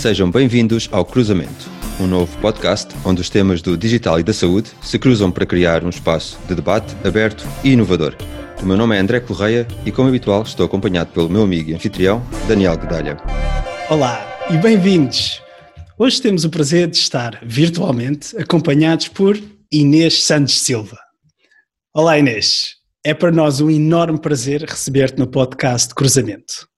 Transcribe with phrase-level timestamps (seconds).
[0.00, 1.70] Sejam bem-vindos ao Cruzamento,
[2.00, 5.84] um novo podcast onde os temas do digital e da saúde se cruzam para criar
[5.84, 8.16] um espaço de debate aberto e inovador.
[8.62, 11.74] O meu nome é André Correia e, como habitual, estou acompanhado pelo meu amigo e
[11.74, 13.18] anfitrião, Daniel Guedalha.
[13.90, 15.42] Olá e bem-vindos!
[15.98, 19.38] Hoje temos o prazer de estar virtualmente acompanhados por
[19.70, 20.96] Inês Santos Silva.
[21.94, 26.69] Olá Inês, é para nós um enorme prazer receber-te no podcast Cruzamento.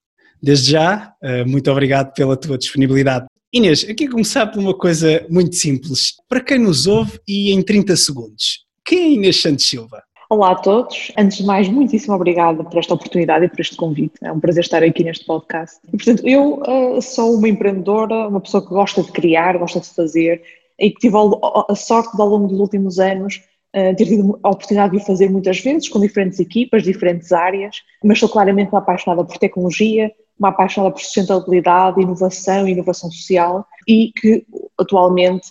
[0.42, 3.27] Desde já, eh, muito obrigado pela tua disponibilidade.
[3.52, 6.14] Inês, aqui começar por uma coisa muito simples.
[6.28, 10.02] Para quem nos ouve e em 30 segundos, quem é Inês Santos Silva?
[10.28, 11.12] Olá a todos.
[11.16, 14.14] Antes de mais, muitíssimo obrigada por esta oportunidade e por este convite.
[14.20, 15.78] É um prazer estar aqui neste podcast.
[15.86, 19.95] E, portanto, eu uh, sou uma empreendedora, uma pessoa que gosta de criar, gosta de
[19.95, 20.42] fazer
[20.77, 21.16] e que tive
[21.69, 23.36] a sorte de, ao longo dos últimos anos
[23.77, 27.77] uh, ter tido a oportunidade de o fazer muitas vezes com diferentes equipas, diferentes áreas,
[28.03, 33.66] mas sou claramente uma apaixonada por tecnologia, uma apaixonada por sustentabilidade, inovação e inovação social
[33.86, 34.44] e que
[34.78, 35.48] atualmente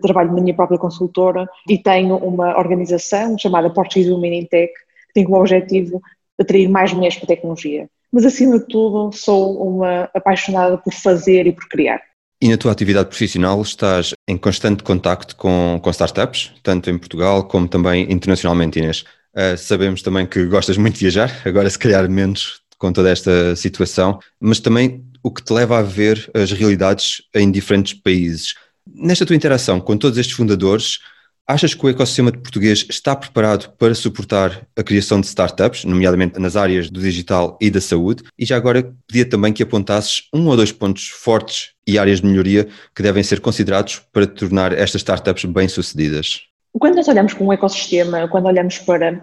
[0.00, 5.14] trabalho na minha própria consultora e tenho uma organização chamada Portuguese Women in Tech que
[5.14, 6.00] tem como objetivo
[6.38, 7.88] atrair mais mulheres para a tecnologia.
[8.12, 12.00] Mas acima de tudo sou uma apaixonada por fazer e por criar.
[12.40, 17.44] E na tua atividade profissional estás em constante contacto com, com startups, tanto em Portugal
[17.44, 19.04] como também internacionalmente, Inês.
[19.34, 23.54] Uh, sabemos também que gostas muito de viajar, agora se calhar menos com toda esta
[23.54, 28.54] situação, mas também o que te leva a ver as realidades em diferentes países.
[28.92, 30.98] Nesta tua interação com todos estes fundadores,
[31.46, 36.40] achas que o ecossistema de português está preparado para suportar a criação de startups, nomeadamente
[36.40, 38.24] nas áreas do digital e da saúde?
[38.36, 42.26] E já agora pedia também que apontasses um ou dois pontos fortes e áreas de
[42.26, 42.66] melhoria
[42.96, 46.51] que devem ser considerados para tornar estas startups bem-sucedidas.
[46.78, 49.20] Quando nós olhamos para um ecossistema, quando olhamos para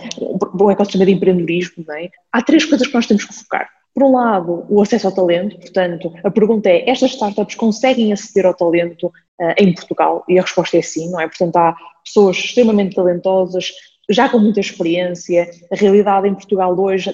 [0.59, 2.09] um ecossistema de empreendedorismo, é?
[2.31, 3.69] há três coisas que nós temos que focar.
[3.93, 8.45] Por um lado, o acesso ao talento, portanto, a pergunta é: estas startups conseguem aceder
[8.45, 10.23] ao talento uh, em Portugal?
[10.29, 11.27] E a resposta é sim, não é?
[11.27, 13.71] Portanto, há pessoas extremamente talentosas,
[14.09, 15.49] já com muita experiência.
[15.71, 17.11] A realidade em Portugal hoje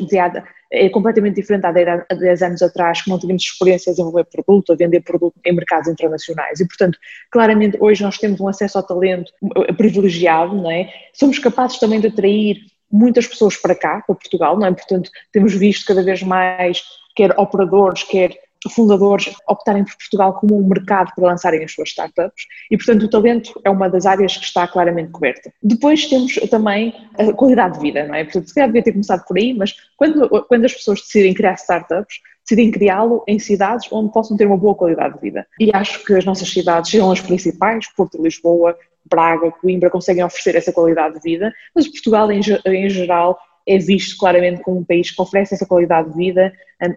[0.72, 4.76] é completamente diferente há 10 anos atrás, que não tínhamos experiência a desenvolver produto, a
[4.76, 6.60] vender produto em mercados internacionais.
[6.60, 6.98] E, portanto,
[7.32, 9.32] claramente hoje nós temos um acesso ao talento
[9.78, 10.90] privilegiado, não é?
[11.14, 12.58] Somos capazes também de atrair
[12.92, 14.72] muitas pessoas para cá, para Portugal, não é?
[14.72, 16.82] Portanto, temos visto cada vez mais,
[17.16, 22.46] quer operadores, quer fundadores optarem por Portugal como um mercado para lançarem as suas startups
[22.70, 25.52] e, portanto, o talento é uma das áreas que está claramente coberta.
[25.62, 28.24] Depois temos também a qualidade de vida, não é?
[28.24, 31.54] Portanto, se calhar devia ter começado por aí, mas quando, quando as pessoas decidem criar
[31.54, 35.48] startups, decidem criá-lo em cidades onde possam ter uma boa qualidade de vida.
[35.60, 38.78] E acho que as nossas cidades são as principais, Porto, Lisboa,
[39.10, 43.38] Braga, Coimbra, conseguem oferecer essa qualidade de vida, mas Portugal em, em geral
[43.68, 46.54] é visto claramente como um país que oferece essa qualidade de vida,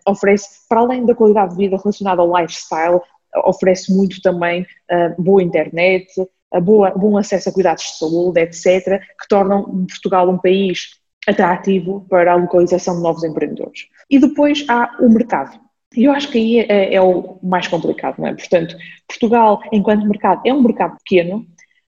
[0.07, 3.01] oferece, para além da qualidade de vida relacionada ao lifestyle,
[3.45, 9.01] oferece muito também uh, boa internet, uh, boa, bom acesso a cuidados de saúde, etc.,
[9.01, 13.87] que tornam Portugal um país atrativo para a localização de novos empreendedores.
[14.11, 15.61] E depois há o mercado.
[15.95, 18.35] E eu acho que aí é, é, o mais complicado, não é?
[18.35, 21.47] Portanto, Portugal, enquanto mercado, é um mercado pequeno,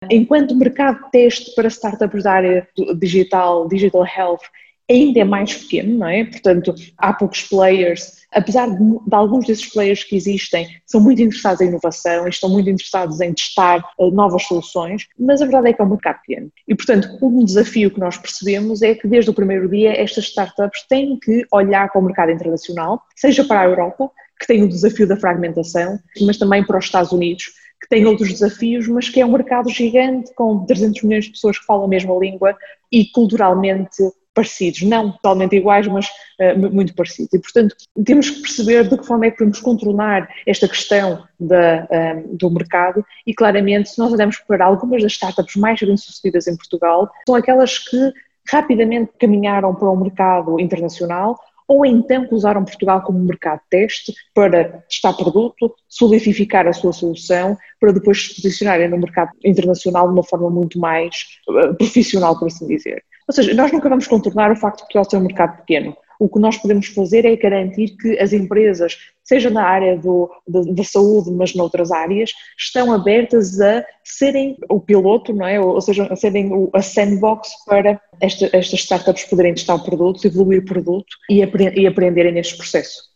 [0.09, 2.67] enquanto mercado teste para startups da área
[2.97, 4.41] digital, digital health,
[4.89, 6.25] ainda é mais pequeno, não é?
[6.25, 11.61] Portanto, há poucos players, apesar de, de, alguns desses players que existem, são muito interessados
[11.61, 15.73] em inovação e estão muito interessados em testar uh, novas soluções, mas a verdade é
[15.73, 16.51] que é um mercado pequeno.
[16.67, 20.85] E, portanto, um desafio que nós percebemos é que desde o primeiro dia estas startups
[20.89, 25.07] têm que olhar para o mercado internacional, seja para a Europa, que tem o desafio
[25.07, 27.45] da fragmentação, mas também para os Estados Unidos,
[27.81, 31.59] que tem outros desafios, mas que é um mercado gigante com 300 milhões de pessoas
[31.59, 32.55] que falam a mesma língua
[32.91, 37.33] e culturalmente parecidos, não totalmente iguais, mas uh, muito parecidos.
[37.33, 37.75] E, portanto,
[38.05, 42.49] temos que perceber de que forma é que podemos contornar esta questão da, eh, do
[42.49, 47.35] mercado e, claramente, se nós olhamos para algumas das startups mais bem-sucedidas em Portugal, são
[47.35, 48.13] aquelas que
[48.49, 51.37] rapidamente caminharam para o um mercado internacional
[51.69, 57.55] ou então que usaram Portugal como mercado teste para testar produto, solidificar a sua solução,
[57.79, 61.15] para depois se posicionarem no mercado internacional de uma forma muito mais
[61.47, 63.03] eh, profissional, por assim dizer.
[63.29, 65.95] Ou seja, nós nunca vamos contornar o facto de Portugal ser um mercado pequeno.
[66.19, 70.83] O que nós podemos fazer é garantir que as empresas, seja na área do, da,
[70.83, 75.59] saúde, mas noutras áreas, estão abertas a serem o piloto, não é?
[75.59, 80.25] ou seja, a serem o, a sandbox para esta, estas startups poderem testar o produto,
[80.25, 83.08] evoluir produto e, apre, e aprenderem neste processo.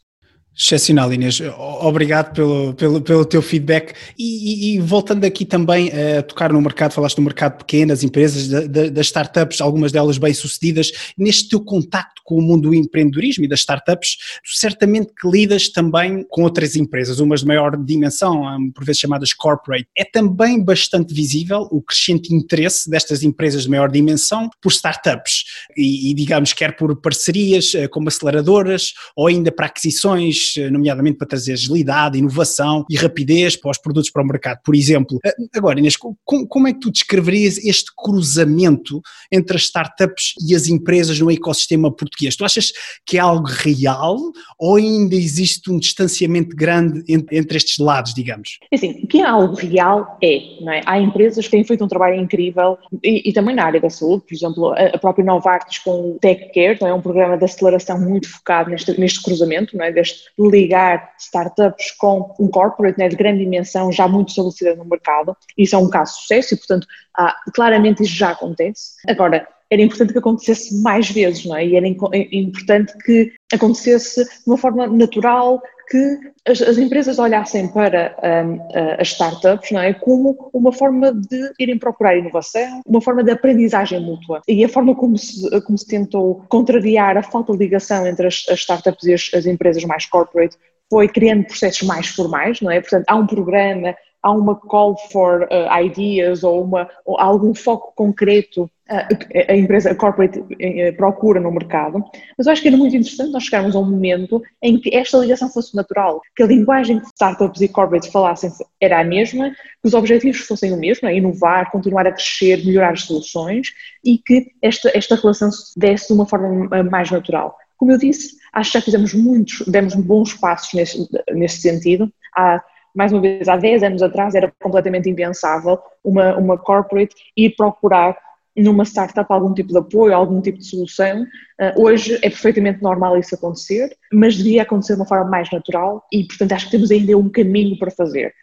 [0.55, 1.41] Excepcional, Inês.
[1.81, 3.93] Obrigado pelo, pelo, pelo teu feedback.
[4.17, 8.03] E, e, e, voltando aqui também a tocar no mercado, falaste do mercado pequeno, as
[8.03, 10.91] empresas, das startups, algumas delas bem-sucedidas.
[11.17, 16.23] Neste teu contacto com o mundo do empreendedorismo e das startups, certamente que lidas também
[16.29, 19.87] com outras empresas, umas de maior dimensão, por vezes chamadas corporate.
[19.97, 25.45] É também bastante visível o crescente interesse destas empresas de maior dimensão por startups.
[25.75, 31.17] E, e digamos, quer por parcerias eh, como aceleradoras ou ainda para aquisições eh, nomeadamente
[31.17, 35.19] para trazer agilidade, inovação e rapidez para os produtos para o mercado, por exemplo.
[35.25, 39.01] Eh, agora, Inês, como é que tu descreverias este cruzamento
[39.31, 42.35] entre as startups e as empresas no ecossistema português?
[42.35, 42.71] Tu achas
[43.05, 44.17] que é algo real
[44.59, 48.57] ou ainda existe um distanciamento grande entre estes lados, digamos?
[48.71, 50.81] É assim, o que é algo real é, é?
[50.85, 54.23] Há empresas que têm feito um trabalho incrível e, e, também na área da saúde,
[54.27, 56.93] por exemplo, a, própria Novartis com o Tech Care, é?
[56.93, 59.91] um programa de aceleração muito focado neste, neste cruzamento, é?
[59.91, 65.35] deste ligar startups com um corporate né, de grande dimensão já muito estabelecida no mercado.
[65.57, 66.87] Isso é um caso de sucesso e, portanto,
[67.17, 68.93] ah, claramente isso já acontece.
[69.07, 71.65] Agora, era importante que acontecesse mais vezes, não é?
[71.65, 78.15] E era importante que acontecesse de uma forma natural, que as, as empresas olhassem para
[78.45, 78.59] um,
[78.99, 79.93] as startups não é?
[79.93, 84.41] como uma forma de irem procurar inovação, uma forma de aprendizagem mútua.
[84.47, 88.43] E a forma como se, como se tentou contrariar a falta de ligação entre as,
[88.49, 90.57] as startups e as, as empresas mais corporate
[90.89, 92.79] foi criando processos mais formais, não é?
[92.79, 97.93] Portanto, há um programa, há uma call for uh, ideas ou, uma, ou algum foco
[97.93, 102.01] concreto uh, a empresa, a corporate uh, procura no mercado,
[102.37, 105.17] mas eu acho que era muito interessante nós chegarmos a um momento em que esta
[105.17, 108.49] ligação fosse natural, que a linguagem que startups e corporates falassem
[108.79, 112.93] era a mesma, que os objetivos fossem o mesmo, é inovar, continuar a crescer, melhorar
[112.93, 113.67] as soluções
[114.03, 117.57] e que esta, esta relação se desse de uma forma mais natural.
[117.75, 122.09] Como eu disse, acho que já fizemos muitos, demos bons passos nesse, nesse sentido.
[122.33, 127.55] Há mais uma vez, há 10 anos atrás era completamente impensável uma, uma corporate ir
[127.55, 128.17] procurar
[128.55, 131.23] numa startup algum tipo de apoio, algum tipo de solução.
[131.59, 136.05] Uh, hoje é perfeitamente normal isso acontecer, mas devia acontecer de uma forma mais natural
[136.11, 138.33] e, portanto, acho que temos ainda um caminho para fazer.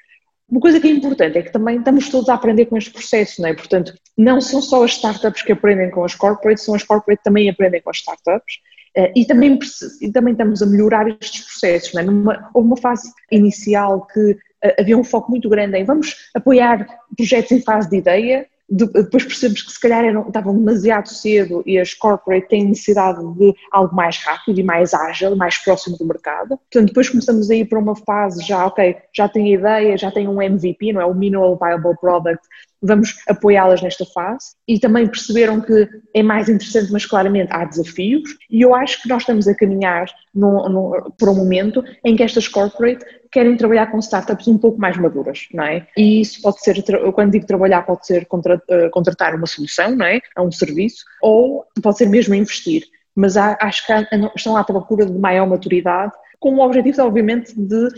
[0.49, 3.41] Uma coisa que é importante é que também estamos todos a aprender com este processo,
[3.41, 3.55] não é?
[3.55, 7.25] Portanto, não são só as startups que aprendem com as corporates, são as corporates que
[7.25, 8.57] também aprendem com as startups.
[8.97, 9.59] Uh, e, também,
[10.01, 11.93] e também estamos a melhorar estes processos.
[11.95, 12.05] Não é?
[12.05, 16.87] Numa, houve uma fase inicial que uh, havia um foco muito grande em vamos apoiar
[17.17, 21.77] projetos em fase de ideia, depois percebemos que se calhar eram, estavam demasiado cedo e
[21.77, 26.57] as corporate têm necessidade de algo mais rápido e mais ágil, mais próximo do mercado.
[26.57, 30.29] Portanto, depois começamos a ir para uma fase já, ok, já tem ideia, já tem
[30.29, 31.05] um MVP, não é?
[31.05, 32.47] O Minimal Viable Product,
[32.83, 38.37] vamos apoiá-las nesta fase e também perceberam que é mais interessante, mas claramente há desafios
[38.51, 42.23] e eu acho que nós estamos a caminhar no, no, por um momento em que
[42.23, 45.87] estas corporate querem trabalhar com startups um pouco mais maduras, não é?
[45.97, 46.83] E isso pode ser,
[47.13, 48.27] quando digo trabalhar, pode ser
[48.69, 50.21] eh, contratar uma solução, não é?
[50.35, 52.85] A um serviço, ou pode ser mesmo investir.
[53.15, 53.93] Mas há, acho que
[54.35, 57.89] estão à procura de maior maturidade, com o objetivo, obviamente, de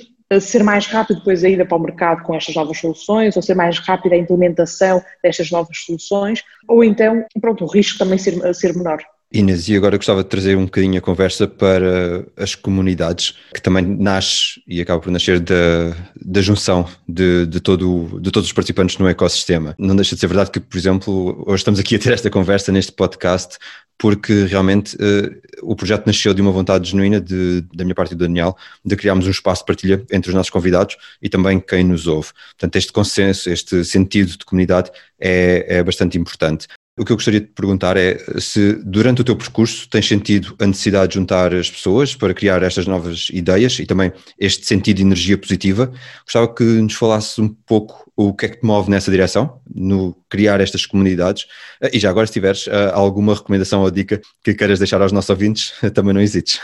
[0.40, 3.54] ser mais rápido depois a ida para o mercado com estas novas soluções, ou ser
[3.54, 8.74] mais rápida a implementação destas novas soluções, ou então, pronto, o risco também ser, ser
[8.74, 9.02] menor.
[9.32, 13.82] Inês, e agora gostava de trazer um bocadinho a conversa para as comunidades, que também
[13.82, 18.98] nasce e acaba por nascer da, da junção de, de, todo, de todos os participantes
[18.98, 19.74] no ecossistema.
[19.78, 22.70] Não deixa de ser verdade que, por exemplo, hoje estamos aqui a ter esta conversa
[22.70, 23.56] neste podcast
[24.02, 28.14] porque realmente uh, o projeto nasceu de uma vontade genuína de, da minha parte e
[28.16, 31.84] do Daniel de criarmos um espaço de partilha entre os nossos convidados e também quem
[31.84, 32.30] nos ouve.
[32.50, 34.90] Portanto, este consenso, este sentido de comunidade
[35.20, 36.66] é, é bastante importante.
[36.98, 40.66] O que eu gostaria de perguntar é se durante o teu percurso tens sentido a
[40.66, 45.02] necessidade de juntar as pessoas para criar estas novas ideias e também este sentido de
[45.02, 45.90] energia positiva.
[46.22, 50.14] Gostava que nos falasses um pouco o que é que te move nessa direção, no
[50.28, 51.46] criar estas comunidades.
[51.90, 55.30] E já agora, se tiveres eh, alguma recomendação ou dica que queiras deixar aos nossos
[55.30, 56.60] ouvintes, também não hesites.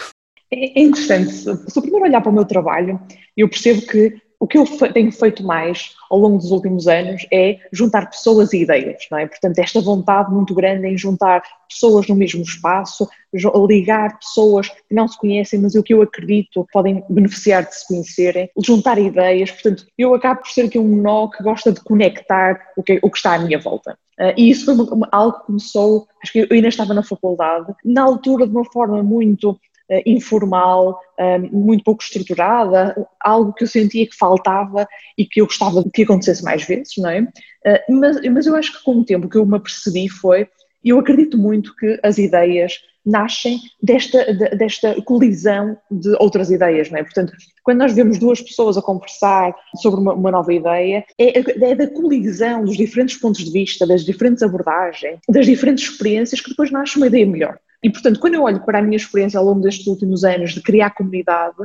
[0.53, 1.33] É, é interessante.
[1.33, 3.01] Se eu primeiro olhar para o meu trabalho,
[3.35, 7.59] eu percebo que o que eu tenho feito mais ao longo dos últimos anos é
[7.73, 9.27] juntar pessoas e ideias, não é?
[9.27, 13.09] Portanto, esta vontade muito grande em juntar pessoas no mesmo espaço,
[13.69, 17.87] ligar pessoas que não se conhecem, mas o que eu acredito podem beneficiar de se
[17.87, 22.59] conhecerem, juntar ideias, portanto, eu acabo por ser aqui um nó que gosta de conectar
[22.77, 23.99] o que, o que está à minha volta.
[24.19, 24.75] Uh, e isso foi
[25.13, 29.01] algo que começou, acho que eu ainda estava na faculdade, na altura de uma forma
[29.01, 29.59] muito
[29.91, 35.47] uh, informal, uh, muito pouco estruturada, algo que eu sentia que faltava e que eu
[35.47, 37.21] gostava que acontecesse mais vezes, não é?
[37.21, 40.49] Uh, mas, mas eu acho que com o tempo que eu me apercebi foi
[40.85, 47.03] eu acredito muito que as ideias nascem desta, desta colisão de outras ideias, não é?
[47.03, 47.33] Portanto,
[47.65, 51.87] quando nós vemos duas pessoas a conversar sobre uma, uma nova ideia, é, é, da
[51.89, 56.97] colisão dos diferentes pontos de vista, das diferentes abordagens, das diferentes experiências que depois nasce
[56.97, 57.59] uma ideia melhor.
[57.83, 60.63] E, portanto, quando eu olho para a minha experiência ao longo destes últimos anos de
[60.63, 61.57] criar comunidade,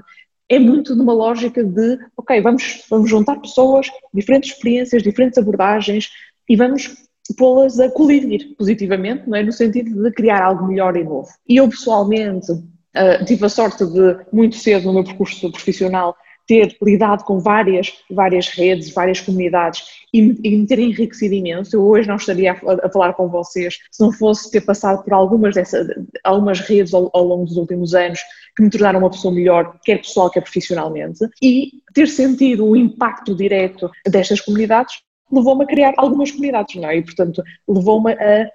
[0.49, 6.09] é muito numa lógica de, ok, vamos, vamos juntar pessoas, diferentes experiências, diferentes abordagens
[6.47, 6.95] e vamos
[7.37, 9.43] pô-las a colidir positivamente, não é?
[9.43, 11.29] no sentido de criar algo melhor e novo.
[11.47, 16.15] E eu pessoalmente uh, tive a sorte de, muito cedo no meu percurso profissional,
[16.47, 19.83] ter lidado com várias, várias redes, várias comunidades
[20.13, 21.75] e, e me ter enriquecido imenso.
[21.75, 25.13] Eu hoje não estaria a, a, falar com vocês se não fosse ter passado por
[25.13, 25.87] algumas, dessa,
[26.23, 28.19] algumas redes ao, ao, longo dos últimos anos
[28.55, 33.35] que me tornaram uma pessoa melhor, quer pessoal, quer profissionalmente, e ter sentido o impacto
[33.35, 34.95] direto destas comunidades
[35.31, 36.97] levou-me a criar algumas comunidades, não é?
[36.97, 38.47] E, portanto, levou-me a,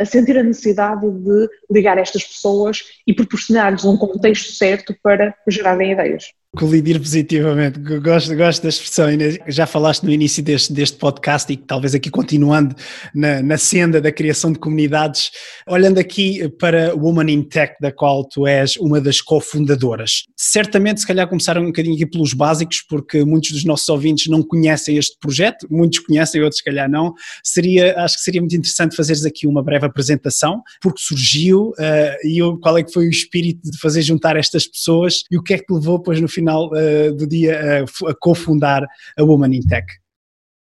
[0.00, 5.92] a, sentir a necessidade de ligar estas pessoas e proporcionar-lhes um contexto certo para gerarem
[5.92, 7.78] ideias colidir positivamente.
[7.78, 9.06] Gosto, gosto da expressão.
[9.48, 12.76] Já falaste no início deste, deste podcast e talvez aqui continuando
[13.14, 15.30] na, na senda da criação de comunidades,
[15.66, 20.24] olhando aqui para Woman in Tech, da qual tu és uma das cofundadoras.
[20.36, 24.42] Certamente, se calhar, começaram um bocadinho aqui pelos básicos, porque muitos dos nossos ouvintes não
[24.42, 27.14] conhecem este projeto, muitos conhecem, outros, se calhar, não.
[27.42, 32.40] Seria, acho que seria muito interessante fazeres aqui uma breve apresentação, porque surgiu uh, e
[32.60, 35.58] qual é que foi o espírito de fazer juntar estas pessoas e o que é
[35.58, 39.62] que levou, depois, no final final uh, do dia a, a cofundar a Woman in
[39.62, 39.86] Tech?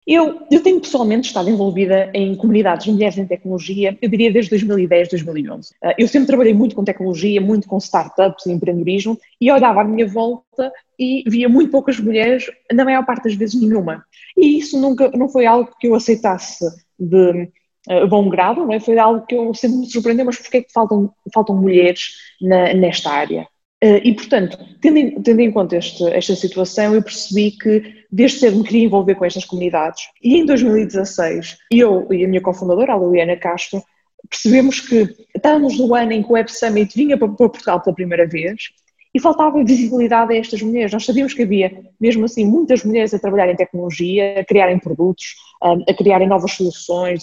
[0.07, 4.51] Eu, eu tenho pessoalmente estado envolvida em comunidades de mulheres em tecnologia, eu diria desde
[4.51, 5.71] 2010, 2011.
[5.71, 9.85] Uh, eu sempre trabalhei muito com tecnologia, muito com startups e empreendedorismo, e olhava à
[9.85, 14.05] minha volta e via muito poucas mulheres, na maior parte das vezes nenhuma.
[14.37, 16.65] E isso nunca, não foi algo que eu aceitasse
[16.99, 17.49] de
[17.89, 18.81] uh, bom grado, não é?
[18.81, 22.11] foi algo que eu sempre me surpreendeu, mas porquê é que faltam, faltam mulheres
[22.41, 23.47] na, nesta área?
[23.83, 28.41] Uh, e, portanto, tendo em, tendo em conta este, esta situação, eu percebi que desde
[28.41, 30.05] cedo me queria envolver com estas comunidades.
[30.23, 33.83] E em 2016, eu e a minha cofundadora, a Liliana Castro,
[34.29, 38.27] percebemos que estávamos no ano em que o Web Summit vinha para Portugal pela primeira
[38.27, 38.65] vez
[39.13, 40.93] e faltava visibilidade a estas mulheres.
[40.93, 45.35] Nós sabíamos que havia, mesmo assim, muitas mulheres a trabalhar em tecnologia, a criarem produtos,
[45.61, 47.21] a criarem novas soluções,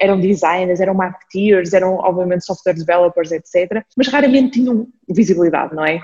[0.00, 3.84] eram designers, eram marketeers, eram obviamente software developers, etc.
[3.96, 6.00] Mas raramente tinham visibilidade, não é?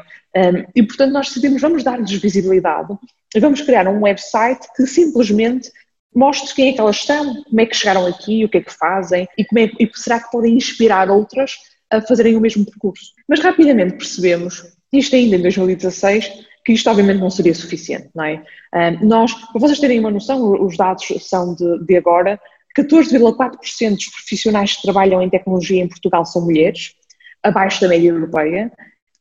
[0.74, 2.96] E portanto nós decidimos, vamos dar-lhes visibilidade
[3.34, 5.70] e vamos criar um website que simplesmente
[6.14, 8.72] mostre quem é que elas estão, como é que chegaram aqui, o que é que
[8.72, 11.56] fazem e, como é, e será que podem inspirar outras
[11.90, 13.12] a fazerem o mesmo percurso.
[13.28, 16.30] Mas rapidamente percebemos isto ainda em 2016,
[16.64, 18.42] que isto obviamente não seria suficiente, não é?
[19.02, 22.40] nós, para vocês terem uma noção, os dados são de, de agora,
[22.78, 26.94] 14,4% dos profissionais que trabalham em tecnologia em Portugal são mulheres,
[27.42, 28.72] abaixo da média europeia,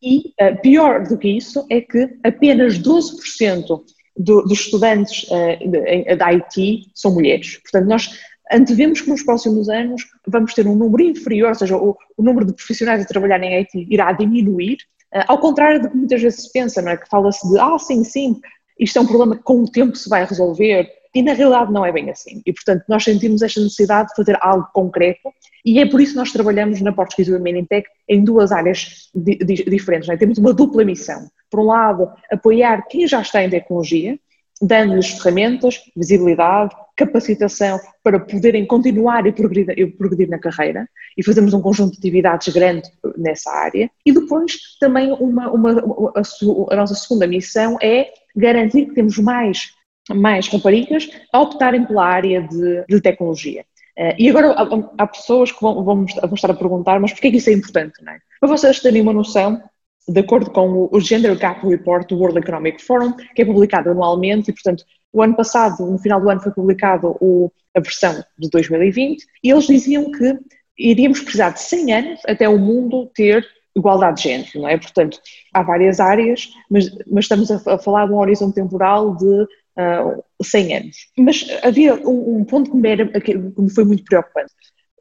[0.01, 3.81] e uh, pior do que isso é que apenas 12%
[4.17, 7.57] do, dos estudantes uh, da IT são mulheres.
[7.57, 8.19] Portanto, nós
[8.51, 12.45] antevemos que nos próximos anos vamos ter um número inferior, ou seja, o, o número
[12.45, 14.77] de profissionais a trabalhar em IT irá diminuir,
[15.27, 16.97] ao contrário do que muitas vezes se pensa, não é?
[16.97, 18.39] Que fala-se de, ah, sim, sim,
[18.79, 21.85] isto é um problema que com o tempo se vai resolver, e na realidade não
[21.85, 22.41] é bem assim.
[22.45, 25.29] E, portanto, nós sentimos esta necessidade de fazer algo concreto,
[25.65, 29.09] e é por isso que nós trabalhamos na Portuguese Women in Tech em duas áreas
[29.13, 30.09] di di diferentes.
[30.09, 30.17] É?
[30.17, 31.29] Temos uma dupla missão.
[31.49, 34.17] Por um lado, apoiar quem já está em tecnologia,
[34.61, 36.73] dando-lhes ferramentas, visibilidade,
[37.05, 41.97] capacitação para poderem continuar e progredir, e progredir, na carreira e fazemos um conjunto de
[41.97, 43.89] atividades grande nessa área.
[44.05, 45.71] E depois também uma, uma,
[46.15, 49.71] a, a, nossa segunda missão é garantir que temos mais,
[50.09, 53.65] mais raparigas a optarem pela área de, de tecnologia.
[53.97, 54.55] Uh, e agora
[54.97, 57.93] há, pessoas que vão, vão, vão estar a perguntar, mas porquê que isso é importante?
[58.03, 58.19] Não é?
[58.39, 59.61] Para vocês terem uma noção,
[60.07, 64.49] de acordo com o Gender Gap Report do World Economic Forum, que é publicado anualmente
[64.49, 68.49] e, portanto, o ano passado, no final do ano, foi publicado o, a versão de
[68.49, 70.39] 2020 e eles diziam que
[70.77, 74.77] iríamos precisar de 100 anos até o mundo ter igualdade de género, não é?
[74.77, 75.19] Portanto,
[75.53, 79.47] há várias áreas, mas, mas estamos a, a, falar de um horizonte temporal de uh,
[79.77, 80.97] ah, 100 anos.
[81.17, 84.51] Mas havia um, um ponto que me, era, que me foi muito preocupante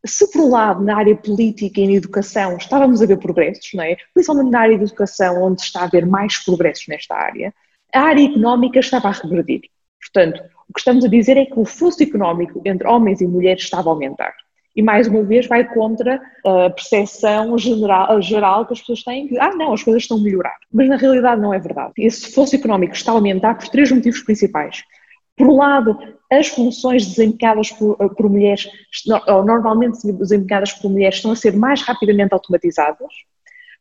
[0.06, 3.84] se por um lado na área política e na educação estávamos a ver progressos, não
[3.84, 3.96] é?
[4.14, 7.52] principalmente na área da educação, onde está a haver mais progressos nesta área,
[7.94, 9.62] a área económica estava a regredir.
[10.00, 13.62] Portanto, o que estamos a dizer é que o fluxo económico entre homens e mulheres
[13.62, 14.34] estava a aumentar.
[14.74, 19.38] E mais uma vez vai contra a percepção geral, geral que as pessoas têm que,
[19.38, 20.56] ah, não, as coisas estão a melhorar.
[20.72, 21.92] Mas na realidade não é verdade.
[21.98, 24.84] Esse fluxo económico está a aumentar por três motivos principais
[25.36, 25.98] Por um lado,
[26.30, 28.68] as funções desempenhadas por, por mulheres,
[29.26, 33.12] ou normalmente desempenhadas por mulheres, estão a ser mais rapidamente automatizadas.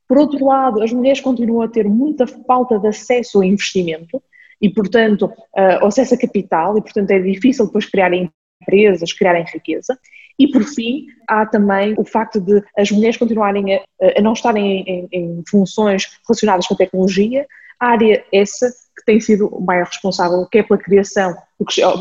[0.07, 4.19] Por outro lado, as mulheres continuam a ter muita falta de acesso ao investimento
[4.61, 8.29] e, portanto, uh, acesso a capital, e, portanto, é difícil depois criarem
[8.61, 9.97] empresas, criarem riqueza.
[10.37, 13.81] E, por fim, há também o facto de as mulheres continuarem a,
[14.17, 17.45] a não estarem em, em, funções relacionadas com a tecnologia,
[17.79, 21.35] área essa que tem sido o maior responsável, quer pela criação,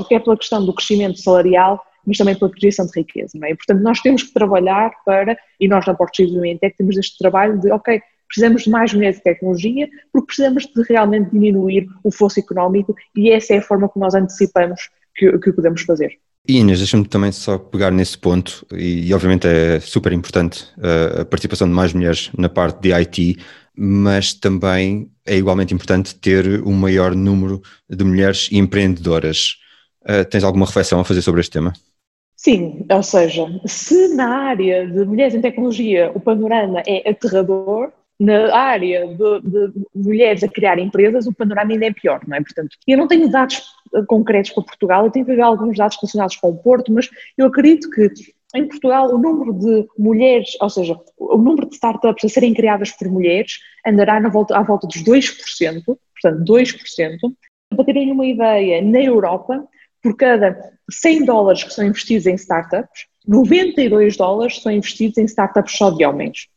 [0.08, 3.38] quer pela questão do crescimento salarial, mas também pela criação de riqueza.
[3.42, 3.50] É?
[3.50, 7.18] E, portanto, nós temos que trabalhar para, e nós na Português do Intec temos este
[7.18, 12.12] trabalho de, ok, precisamos de mais mulheres de tecnologia, porque precisamos de realmente diminuir o
[12.12, 14.80] fosso económico e essa é a forma como nós antecipamos
[15.16, 16.12] que, que podemos fazer.
[16.48, 21.20] E Inês, deixa-me também só pegar nesse ponto, e, e obviamente é super importante uh,
[21.20, 23.36] a participação de mais mulheres na parte de IT,
[23.76, 29.56] mas também é igualmente importante ter um maior número de mulheres empreendedoras.
[30.02, 31.72] Uh, tens alguma reflexão a fazer sobre este tema?
[32.34, 38.54] Sim, ou seja, se na área de mulheres em tecnologia o panorama é aterrador, na
[38.54, 42.40] área de, de, mulheres a criar empresas, o panorama ainda é pior, não é?
[42.40, 43.62] Portanto, eu não tenho dados
[43.94, 47.08] eh, concretos para Portugal, eu tenho que ver alguns dados relacionados com o Porto, mas
[47.36, 48.10] eu acredito que
[48.54, 52.90] em Portugal o número de mulheres, ou seja, o número de startups a serem criadas
[52.90, 57.18] por mulheres andará na volta, à volta dos 2%, portanto 2%.
[57.70, 59.68] Para terem uma ideia, na Europa,
[60.02, 60.58] por cada
[60.90, 66.04] 100 dólares que são investidos em startups, 92 dólares são investidos em startups só de
[66.04, 66.48] homens.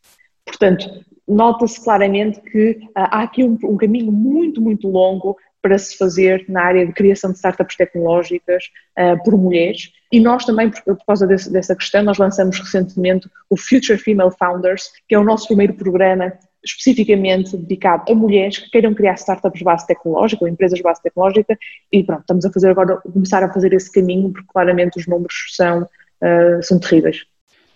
[0.46, 5.96] Portanto, nota-se claramente que uh, há aqui um, um, caminho muito, muito longo para se
[5.96, 8.64] fazer na área de criação de startups tecnológicas
[8.98, 9.92] uh, por mulheres.
[10.10, 14.32] E nós também, por, por causa desse, dessa questão, nós lançamos recentemente o Future Female
[14.38, 16.32] Founders, que é o nosso primeiro programa
[16.64, 21.02] especificamente dedicado a mulheres que queiram criar startups de base tecnológica ou empresas de base
[21.02, 21.58] tecnológica
[21.90, 25.34] e pronto, estamos a fazer agora, começar a fazer esse caminho porque claramente os números
[25.50, 27.24] são, uh, são terríveis.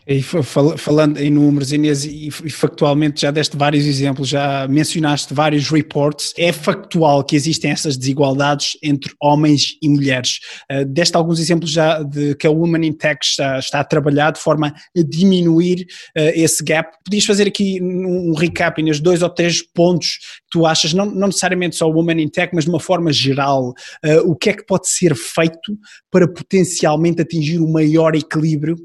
[0.08, 6.32] E falando em números, Inês, e factualmente já deste vários exemplos, já mencionaste vários reports,
[6.38, 10.38] é factual que existem essas desigualdades entre homens e mulheres.
[10.70, 14.30] Uh, deste alguns exemplos já de que a Woman in Tech está, está a trabalhar
[14.30, 15.86] de forma a diminuir
[16.16, 16.96] uh, esse gap.
[17.04, 21.26] Podias fazer aqui um recap, Inês, dois ou três pontos que tu achas, não, não
[21.26, 23.70] necessariamente só Woman in Tech, mas de uma forma geral,
[24.04, 25.76] uh, o que é que pode ser feito
[26.12, 28.76] para potencialmente atingir o maior equilíbrio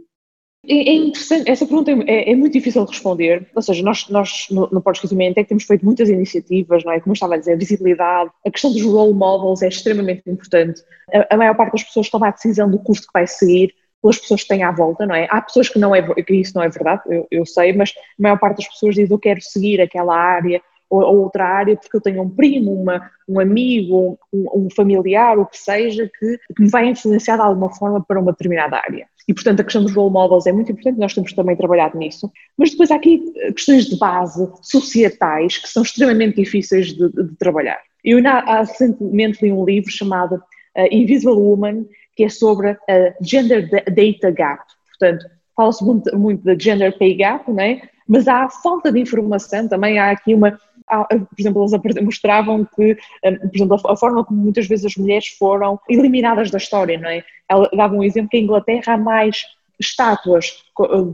[0.68, 4.46] é, é interessante, essa pergunta é, é, muito difícil de responder, ou seja, nós, nós
[4.52, 7.00] no, no Português é que temos feito muitas iniciativas, não é?
[7.00, 10.84] Como eu estava a dizer, a visibilidade, a questão dos role models é extremamente importante.
[11.12, 14.20] A, a maior parte das pessoas toma a decisão do curso que vai seguir pelas
[14.20, 15.28] pessoas que têm à volta, não é?
[15.32, 18.22] Há pessoas que não é que isso não é verdade, eu, eu sei, mas a
[18.22, 21.96] maior parte das pessoas diz eu quero seguir aquela área ou, ou outra área porque
[21.96, 26.62] eu tenho um primo, uma, um amigo, um, um familiar, o que seja, que, que
[26.62, 29.08] me vai influenciar de alguma forma para uma determinada área.
[29.28, 32.30] E, portanto, a questão dos role models é muito importante, nós temos também trabalhado nisso.
[32.58, 33.24] Mas depois há aqui
[33.56, 37.80] questões de base, societais, que são extremamente difíceis de, de trabalhar.
[38.04, 43.70] Eu ainda recentemente li um livro chamado uh, Invisible Woman, que é sobre a Gender
[43.70, 44.64] Data Gap.
[44.90, 45.26] Portanto,
[45.56, 47.82] fala-se muito, muito da Gender Pay Gap, não é?
[48.12, 50.60] mas há falta de informação, também há aqui uma
[51.08, 55.28] por exemplo, eles mostravam que, hum, por exemplo, a forma como muitas vezes as mulheres
[55.40, 57.24] foram eliminadas da história, não é?
[57.50, 59.44] Ela dava um exemplo que em Inglaterra há mais
[59.80, 60.64] estátuas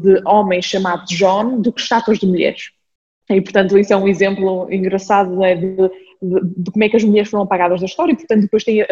[0.02, 2.72] de homens chamados John do que estátuas de mulheres.
[3.30, 7.04] E, portanto, isso é um exemplo engraçado né, de, de, de, como é que as
[7.04, 8.86] mulheres foram apagadas da história e, portanto, depois tem uh,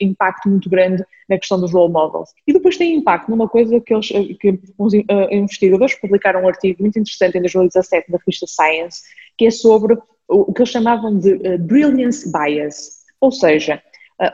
[0.00, 2.30] impacto muito grande na questão dos role models.
[2.46, 6.82] E depois tem impacto numa coisa que, eles, que uns uh, investigadores publicaram um artigo
[6.82, 9.02] muito interessante em 2017 na revista Science,
[9.36, 9.96] que é sobre
[10.28, 13.80] o que eles chamavam de uh, brilliance bias, ou seja,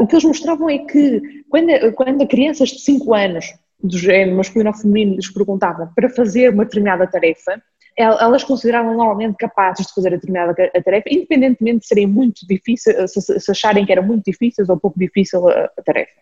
[0.01, 4.71] o que eles mostravam é que quando, quando crianças de 5 anos do género masculino
[4.71, 7.63] ou feminino lhes perguntavam para fazer uma determinada tarefa,
[7.99, 13.51] elas consideravam normalmente capazes de fazer a determinada tarefa, independentemente de serem muito difíceis, se,
[13.51, 16.13] acharem que era muito difícil ou pouco difícil a, a tarefa.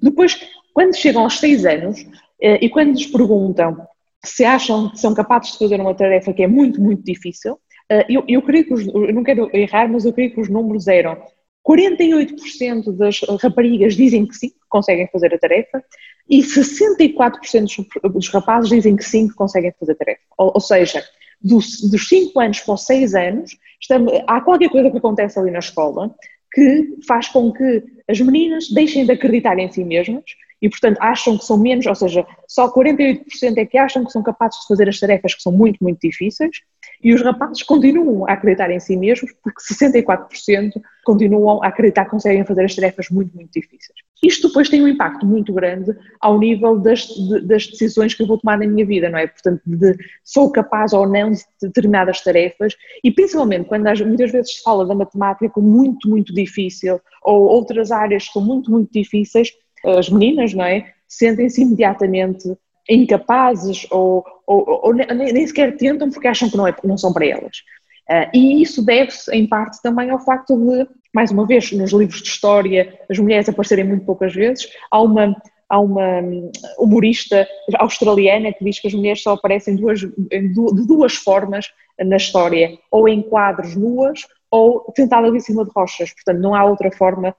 [0.00, 0.40] Depois,
[0.72, 2.06] quando chegam aos 6 anos
[2.40, 3.86] eh, e quando lhes perguntam
[4.24, 7.58] se acham que são capazes de fazer uma tarefa que é muito, muito difícil,
[7.90, 10.48] ah, eu, eu creio que, os, eu não quero errar, mas eu creio que os
[10.48, 11.20] números eram
[11.66, 15.82] 48% das raparigas dizem que sim, que conseguem fazer a tarefa,
[16.28, 20.22] e 64% dos rapazes dizem que sim, que conseguem fazer a tarefa.
[20.38, 21.02] Ou, ou seja,
[21.40, 25.50] dos, dos 5 anos para os 6 anos, estamos, há qualquer coisa que acontece ali
[25.50, 26.14] na escola
[26.52, 30.24] que faz com que as meninas deixem de acreditar em si mesmas
[30.60, 34.22] e, portanto, acham que são menos, ou seja, só 48% é que acham que são
[34.22, 36.58] capazes de fazer as tarefas que são muito, muito difíceis,
[37.02, 40.72] e os rapazes continuam a acreditar em si mesmos, porque 64%
[41.04, 43.98] continuam a acreditar que conseguem fazer as tarefas muito, muito difíceis.
[44.22, 48.26] Isto depois tem um impacto muito grande ao nível das, de, das decisões que eu
[48.26, 49.26] vou tomar na minha vida, não é?
[49.26, 54.62] Portanto, de sou capaz ou não de determinadas tarefas e principalmente quando muitas vezes se
[54.62, 59.50] fala da matemática como muito, muito difícil ou outras áreas que são muito, muito difíceis,
[59.84, 60.92] as meninas, não é?
[61.08, 62.54] Sentem-se imediatamente
[62.88, 67.12] incapazes ou, ou, ou nem, nem, sequer tentam porque acham que não, é, não são
[67.12, 67.58] para elas.
[68.08, 72.22] Uh, e isso deve-se, em parte, também ao facto de, mais uma vez, nos livros
[72.22, 74.68] de história, as mulheres aparecerem muito poucas vezes.
[74.90, 75.36] Há uma,
[75.68, 77.46] há uma hum, humorista
[77.78, 81.66] australiana que diz que as mulheres só aparecem duas, de duas formas
[81.98, 86.12] na história, ou em quadros nuas ou sentadas em cima de rochas.
[86.12, 87.34] Portanto, não há outra forma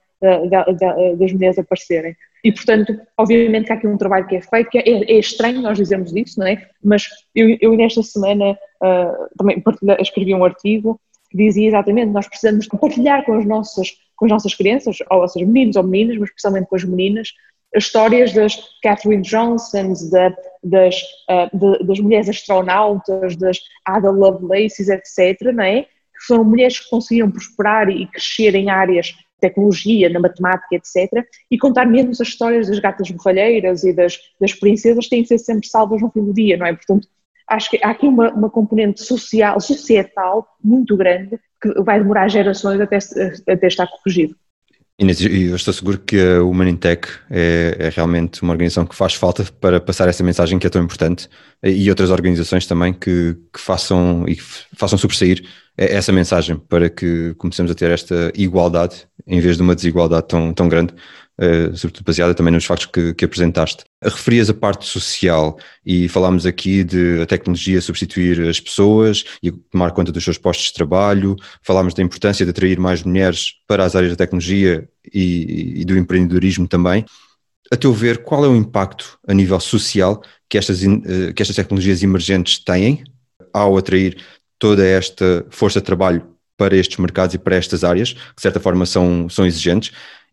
[1.18, 2.16] das mulheres aparecerem.
[2.44, 5.62] E, portanto, obviamente que há aqui um trabalho que é feito, que é, é estranho
[5.62, 6.68] nós dizermos isso, não é?
[6.84, 9.64] Mas eu, eu nesta semana uh, também
[10.00, 14.54] escrevi um artigo que dizia exatamente nós precisamos partilhar com as nossas, com as nossas
[14.56, 17.30] crianças, ou seja, meninos ou meninas, mas especialmente com as meninas,
[17.76, 20.96] as histórias das Catherine Johnsons, da, das,
[21.30, 25.84] uh, de, das mulheres astronautas, das Ada Lovelaces, etc., não é?
[25.84, 31.58] Que são mulheres que conseguiram prosperar e crescer em áreas tecnologia, na matemática, etc., e
[31.58, 35.68] contar menos as histórias das gatas borralheiras e das, das princesas têm que ser sempre
[35.68, 36.74] salvas no fim do dia, não é?
[36.74, 37.08] Portanto,
[37.48, 42.80] acho que há aqui uma, uma componente social, societal muito grande que vai demorar gerações
[42.80, 42.98] até,
[43.48, 44.36] até estar corrigido.
[45.02, 49.44] Inês, eu estou seguro que a Humanintech é, é, realmente uma organização que faz falta
[49.60, 51.28] para passar essa mensagem que é tão importante
[51.64, 54.44] e outras organizações também que, que façam e que
[54.76, 55.44] façam sobressair
[55.76, 60.54] essa mensagem para que comecemos a ter esta igualdade em vez de uma desigualdade tão,
[60.54, 63.84] tão grande, uh, sobretudo baseada também nos factos que, que apresentaste.
[64.04, 69.92] Referias a parte social e falámos aqui de a tecnologia substituir as pessoas e tomar
[69.92, 73.96] conta dos seus postos de trabalho, falámos da importância de atrair mais mulheres para as
[73.96, 77.06] áreas da tecnologia e, e do empreendedorismo também.
[77.72, 81.56] A teu ver, qual é o impacto a nível social que estas, eh, que estas
[81.56, 83.04] tecnologias emergentes têm
[83.54, 84.18] ao atrair
[84.60, 88.60] toda esta força de trabalho para estes mercados e para estas áreas, que de certa
[88.60, 89.92] forma são, são exigentes,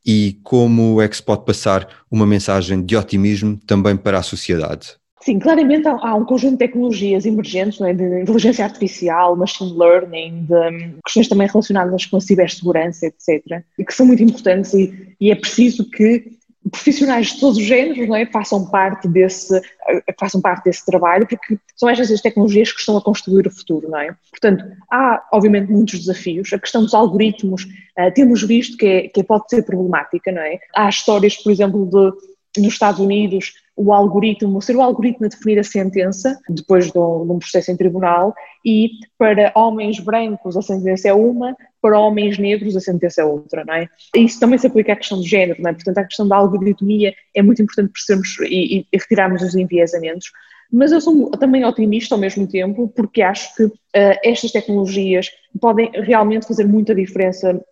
[0.09, 4.97] e como é que se pode passar uma mensagem de otimismo também para a sociedade?
[5.21, 7.93] Sim, claramente há, um conjunto de tecnologias emergentes, é?
[7.93, 13.85] de inteligência artificial, machine learning, de um, questões também relacionadas com a cibersegurança, etc., e
[13.85, 16.38] que são muito importantes e, e é preciso que
[16.71, 18.27] profissionais de todos os géneros não é?
[18.27, 22.97] façam, parte desse, eh, façam parte desse trabalho, porque são estas as tecnologias que estão
[22.97, 24.15] a construir o futuro, não é?
[24.31, 26.53] Portanto, há obviamente muitos desafios.
[26.53, 30.59] A questão dos algoritmos, uh, temos visto que, é, que pode ser problemática, não é?
[30.75, 35.61] Há histórias, por exemplo, de, nos Estados Unidos, o algoritmo, ser o algoritmo a definir
[35.61, 40.63] a sentença, depois de um, de um, processo em tribunal, e para homens brancos a
[40.63, 43.89] sentença é uma, para homens negros a sentença é outra, não é?
[44.17, 45.73] Isso também se aplica à questão do género, não é?
[45.73, 50.33] Portanto, a questão da algoritmia é muito importante percebermos e, e retirarmos os enviesamentos,
[50.73, 53.73] mas eu sou também otimista ao mesmo tempo, porque acho que uh,
[54.25, 57.65] estas tecnologias podem realmente fazer muita diferença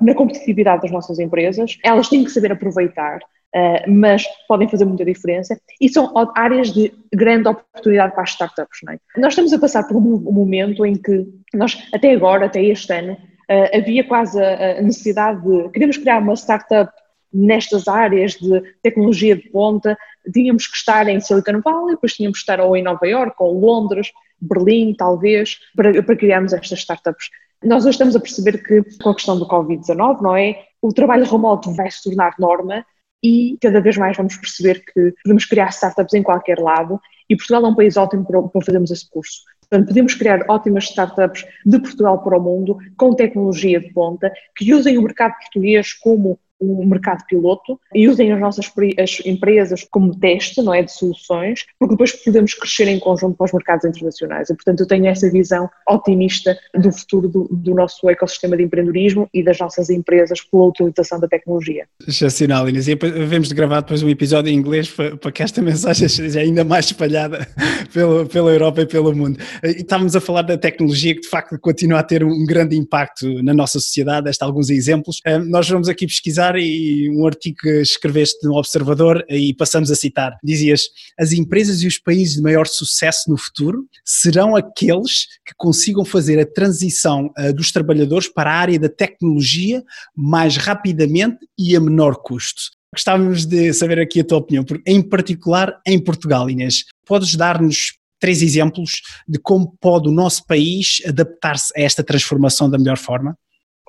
[0.00, 3.20] na competitividade das nossas empresas, elas têm que saber aproveitar
[3.52, 8.78] Uh, mas podem fazer muita diferença e são áreas de grande oportunidade para as startups.
[8.88, 9.20] É?
[9.20, 12.92] Nós estamos a passar por um, um, momento em que nós, até agora, até este
[12.92, 16.92] ano, uh, havia quase a, a, necessidade de queremos criar uma startup
[17.32, 19.98] nestas áreas de tecnologia de ponta,
[20.32, 23.58] tínhamos que estar em Silicon Valley, depois tínhamos que estar ou em Nova York, ou
[23.58, 27.30] Londres, Berlim, talvez, para, para criarmos estas startups.
[27.62, 30.62] Nós hoje estamos a perceber que, com a questão do Covid-19, não é?
[30.80, 32.84] O trabalho remoto vai se tornar norma
[33.22, 37.64] e cada vez mais vamos perceber que podemos criar startups em qualquer lado e Portugal
[37.64, 39.42] é um país ótimo para, fazermos esse curso.
[39.60, 44.74] Portanto, podemos criar ótimas startups de Portugal para o mundo, com tecnologia de ponta, que
[44.74, 50.18] usem o mercado português como um mercado piloto e usem as nossas as empresas como
[50.18, 54.50] teste, não é, de soluções, porque depois podemos crescer em conjunto para os mercados internacionais.
[54.50, 59.28] E, portanto, eu tenho essa visão otimista do futuro do, do nosso ecossistema de empreendedorismo
[59.32, 61.86] e das nossas empresas pela utilização da tecnologia.
[62.06, 62.88] Excepcional, Inês.
[62.88, 66.40] E devemos de gravar depois um episódio em inglês para, para que esta mensagem seja
[66.40, 67.46] ainda mais espalhada
[67.92, 69.38] pela, pela Europa e pelo mundo.
[69.62, 73.42] E estávamos a falar da tecnologia que, de facto, continua a ter um grande impacto
[73.42, 74.28] na nossa sociedade.
[74.28, 75.20] Esta alguns exemplos.
[75.48, 79.94] Nós vamos aqui pesquisar citar e um artigo que escreveste no Observador e passamos a
[79.94, 80.36] citar.
[80.42, 80.82] Dizias:
[81.18, 86.38] as empresas e os países de maior sucesso no futuro serão aqueles que consigam fazer
[86.40, 89.82] a transição uh, dos trabalhadores para a área da tecnologia
[90.16, 92.62] mais rapidamente e a menor custo.
[92.92, 96.84] Gostávamos de saber aqui a tua opinião, em particular em Portugal, Inês.
[97.06, 102.76] Podes dar-nos três exemplos de como pode o nosso país adaptar-se a esta transformação da
[102.76, 103.36] melhor forma?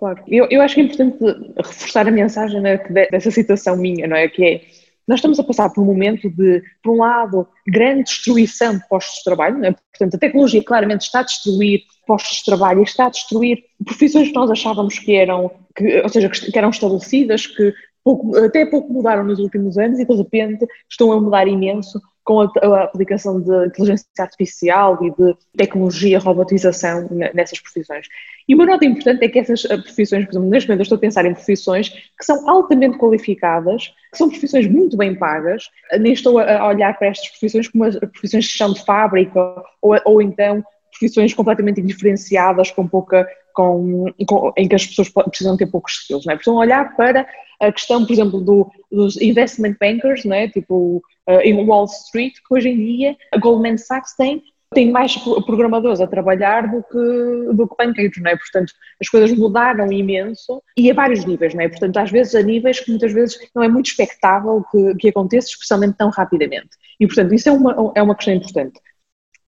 [0.02, 1.18] Claro, eu, eu acho que é importante
[1.56, 2.78] reforçar a mensagem né,
[3.12, 4.28] dessa situação minha, não é?
[4.28, 4.62] Que é,
[5.08, 9.20] nós estamos a passar por um momento de, por um lado, grande destruição de postos
[9.20, 9.72] de trabalho, não é?
[9.74, 14.34] portanto a tecnologia claramente está a destruir postos de trabalho está a destruir profissões que
[14.34, 17.72] nós achávamos que eram, que, ou seja, que eram estabelecidas, que
[18.04, 22.42] pouco, até pouco mudaram nos últimos anos e de repente estão a mudar imenso com
[22.42, 28.08] a, a, aplicação de inteligência artificial e de tecnologia, robotização nessas profissões.
[28.48, 30.96] E uma nota importante é que essas eh, profissões, por exemplo, neste momento eu estou
[30.98, 36.14] a pensar em profissões que são altamente qualificadas, que são profissões muito bem pagas, nem
[36.14, 39.40] estou a olhar para estas profissões como as profissões de chão de fábrica
[39.82, 40.64] ou, ou então
[41.02, 46.26] profissões completamente indiferenciadas com pouca com, com, em que as pessoas precisam ter poucos skills,
[46.26, 46.36] não é?
[46.36, 47.28] Precisam olhar para
[47.60, 50.48] a questão, por exemplo, do, dos investment bankers, não é?
[50.48, 54.42] Tipo, uh, em Wall Street, que hoje em dia a Goldman Sachs tem
[54.74, 58.38] tem mais programadores a trabalhar do que, do que banqueiros, não é?
[58.38, 61.68] Portanto, as coisas mudaram imenso e a vários níveis, não é?
[61.68, 65.50] Portanto, às vezes a níveis que muitas vezes não é muito expectável que, que aconteça,
[65.50, 66.70] especialmente tão rapidamente.
[66.98, 68.80] E, portanto, isso é uma, é uma questão importante.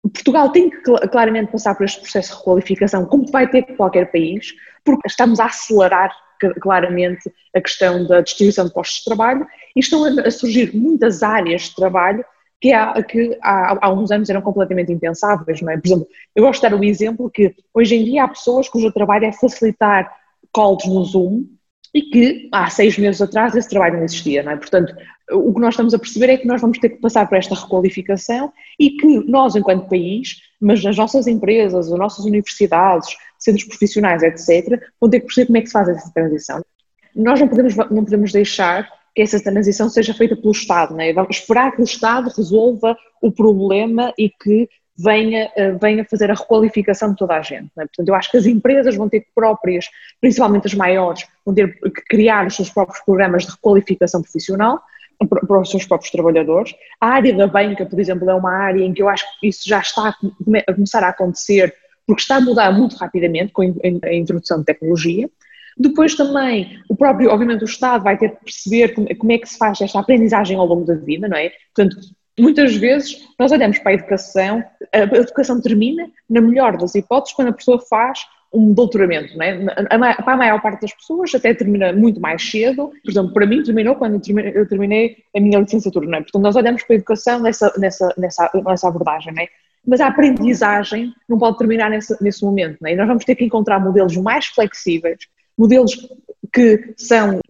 [0.09, 4.55] Portugal tem que claramente passar por este processo de requalificação, como vai ter qualquer país,
[4.85, 6.13] porque estamos a acelerar
[6.61, 11.63] claramente a questão da distribuição de postos de trabalho e estão a surgir muitas áreas
[11.63, 12.25] de trabalho
[12.61, 15.77] que, há, que há, há uns anos eram completamente impensáveis, não é?
[15.77, 18.93] Por exemplo, eu gosto de dar o exemplo que hoje em dia há pessoas cujo
[18.93, 20.13] trabalho é facilitar
[20.55, 21.45] calls no Zoom
[21.95, 24.57] e que há seis meses atrás esse trabalho não existia, não é?
[24.57, 24.95] Portanto,
[25.33, 27.55] o que nós estamos a perceber é que nós vamos ter que passar por esta
[27.55, 34.23] requalificação e que nós, enquanto país, mas as nossas empresas, as nossas universidades, centros profissionais,
[34.23, 36.65] etc., vão ter que perceber como é que se faz essa transição.
[37.15, 41.13] Nós não podemos, não podemos deixar que essa transição seja feita pelo Estado, não é?
[41.13, 46.35] Vamos esperar que o Estado resolva o problema e que venha, eh, venha fazer a
[46.35, 47.71] requalificação de toda a gente.
[47.77, 47.87] É?
[47.87, 49.87] Portanto, eu acho que as empresas vão ter que próprias,
[50.21, 54.81] principalmente as maiores, vão ter que criar os seus próprios programas de requalificação profissional
[55.29, 56.75] para os seus próprios trabalhadores.
[57.01, 59.69] A área da banca, por exemplo, é uma área em que eu acho que isso
[59.69, 61.75] já está a começar a acontecer,
[62.07, 65.31] porque está a mudar muito rapidamente com a introdução de tecnologia.
[65.79, 69.57] Depois também, o próprio, obviamente, o Estado vai ter que perceber como é que se
[69.57, 71.51] faz esta aprendizagem ao longo da vida, não é?
[71.75, 71.97] Portanto,
[72.39, 77.49] muitas vezes nós olhamos para a educação, a educação termina, na melhor das hipóteses, quando
[77.49, 78.21] a pessoa faz
[78.53, 79.57] um doutoramento, é?
[79.65, 83.63] Para a maior parte das pessoas até termina muito mais cedo, por exemplo, para mim
[83.63, 84.21] terminou quando
[84.55, 86.21] eu terminei a minha licenciatura, é?
[86.21, 89.49] Portanto, nós olhamos para a educação nessa, nessa, nessa, nessa abordagem, é?
[89.87, 92.79] Mas a aprendizagem não pode terminar nesse, nesse momento?
[92.87, 95.19] E nós vamos ter que encontrar modelos mais flexíveis,
[95.59, 96.09] modelos
[96.53, 97.41] que são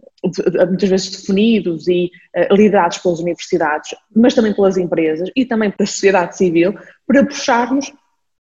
[0.69, 5.87] muitas vezes definidos e uh, liderados pelas universidades, mas também pelas empresas e também pela
[5.87, 6.75] sociedade civil,
[7.07, 7.93] para puxarmos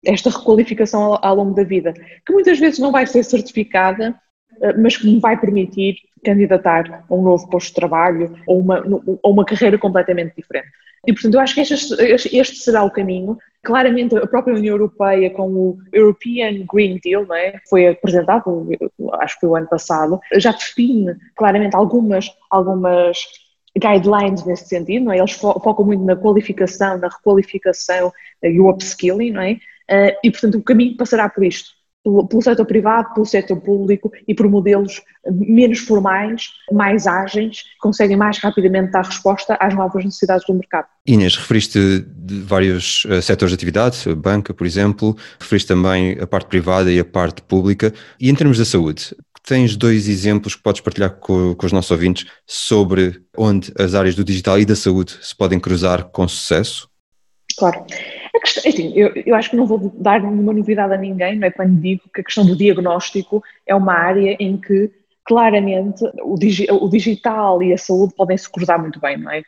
[0.07, 1.93] esta requalificação ao, longo da vida,
[2.25, 4.15] que muitas vezes não vai ser certificada,
[4.59, 8.83] uh, mas que me vai permitir candidatar a um novo posto de trabalho ou uma,
[9.23, 10.69] ou uma carreira completamente diferente.
[11.07, 13.39] E, portanto, eu acho que este, este, será o caminho.
[13.63, 17.61] Claramente, a própria União Europeia, com o European Green Deal, não é?
[17.69, 18.69] foi apresentado,
[19.21, 23.19] acho que foi o ano passado, já define claramente algumas, algumas
[23.79, 25.19] guidelines nesse sentido, não é?
[25.19, 29.59] Eles focam muito na qualificação, na requalificação e o upskilling, não é?
[29.89, 34.13] Eh, e, portanto, o caminho passará por isto pelo, pelo setor privado, pelo setor público
[34.29, 40.05] e por modelos menos formais, mais ágeis, que conseguem mais rapidamente dar resposta às novas
[40.05, 40.87] necessidades do mercado.
[41.05, 42.07] Inês, referiste
[42.45, 47.01] vários uh, setores de atividade, a banca, por exemplo, referiste também a parte privada e
[47.01, 47.93] a parte pública.
[48.21, 51.91] E em termos da saúde, tens dois exemplos que podes partilhar com, com, os nossos
[51.91, 56.89] ouvintes sobre onde as áreas do digital e da saúde se podem cruzar com sucesso?
[57.59, 57.85] Claro.
[58.47, 61.49] Questão, é assim, eu, eu acho que não vou dar nenhuma novidade a ninguém, não
[61.49, 61.51] é?
[61.51, 64.91] Quando digo que a questão do diagnóstico é uma área em que
[65.25, 69.43] claramente o, digi, o digital e a saúde podem se cruzar muito bem, não é?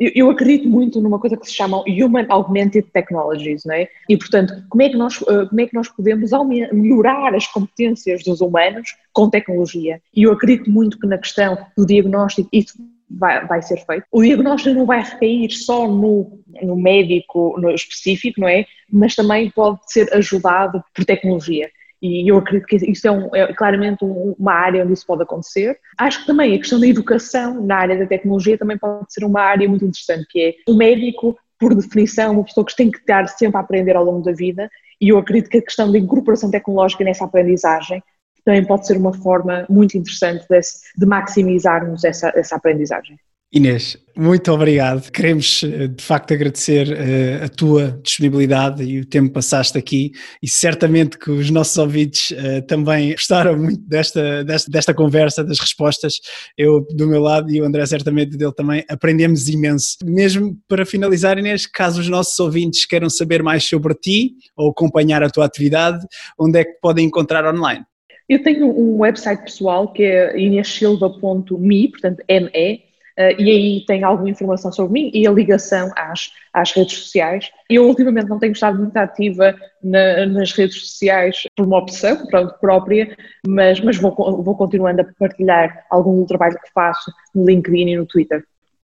[0.00, 3.88] Eu, eu acredito muito numa coisa que se chama Human Augmented Technologies, não é?
[4.08, 6.30] E, portanto, como é que nós, eh, como é que nós podemos
[6.72, 10.02] melhorar as competências dos humanos com tecnologia?
[10.12, 12.74] E eu acredito muito que na questão do diagnóstico isso
[13.10, 14.04] vai, vai ser feito.
[14.10, 18.64] O diagnóstico não vai recair só no, no médico no específico, não é?
[18.90, 21.70] Mas também pode ser ajudado por tecnologia.
[22.02, 25.78] E eu acredito que isso é, um, é, claramente uma área onde isso pode acontecer.
[25.98, 29.40] Acho que também a questão da educação na área da tecnologia também pode ser uma
[29.40, 33.28] área muito interessante, que é o médico, por definição, uma pessoa que tem que estar
[33.28, 36.50] sempre a aprender ao longo da vida, e eu acredito que a questão da incorporação
[36.50, 38.02] tecnológica nessa aprendizagem
[38.44, 40.60] também pode ser uma forma muito interessante de,
[40.96, 43.16] de maximizarmos essa, essa aprendizagem.
[43.52, 45.10] Inês, muito obrigado.
[45.10, 50.12] Queremos eh, de facto agradecer uh, a tua disponibilidade e o tempo que passaste aqui
[50.40, 55.58] e certamente que os nossos ouvintes uh, também gostaram muito desta, desta, desta conversa, das
[55.58, 56.20] respostas.
[56.56, 59.96] Eu, do meu lado, e o André certamente dele também, aprendemos imenso.
[60.04, 65.24] Mesmo para finalizar, Inês, caso os nossos ouvintes queiram saber mais sobre ti ou acompanhar
[65.24, 66.06] a tua atividade,
[66.38, 67.84] onde é que podem encontrar online?
[68.30, 74.30] Eu tenho um website pessoal que é inesilva.me, portanto, ME, Uh, e aí tem alguma
[74.30, 77.50] informação sobre mim e a ligação às, às redes sociais.
[77.68, 82.54] Eu ultimamente não tenho estado muito ativa na, nas redes sociais por uma opção pronto,
[82.60, 83.14] própria,
[83.46, 87.96] mas, mas vou, vou continuando a partilhar algum do trabalho que faço no LinkedIn e
[87.96, 88.42] no Twitter.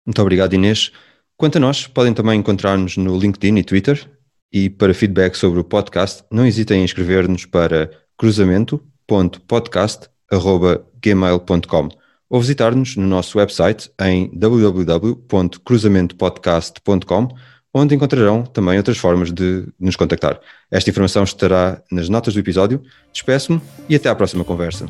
[0.04, 0.92] Muito obrigado, Inês.
[1.34, 4.10] Quanto a nós, podem também encontrar-nos no LinkedIn e Twitter.
[4.52, 7.90] E para feedback sobre o podcast, não hesitem em escrever-nos para
[9.08, 11.88] cruzamento.podcast.gmail.com
[12.30, 17.28] ou visitar-nos no nosso website em www.cruzamentoPodcast.com,
[17.72, 20.38] onde encontrarão também outras formas de nos contactar.
[20.70, 22.82] Esta informação estará nas notas do episódio.
[23.12, 24.86] Despeço-me e até à próxima conversa.